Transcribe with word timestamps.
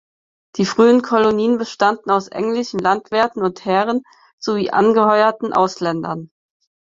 Die 0.55 0.65
frühen 0.65 1.03
Kolonien 1.03 1.59
bestanden 1.59 2.09
aus 2.09 2.27
englischen 2.27 2.79
Landwirten 2.79 3.43
und 3.43 3.65
Herren, 3.65 4.01
sowie 4.39 4.71
angeheuerten 4.71 5.53
Ausländern. 5.53 6.31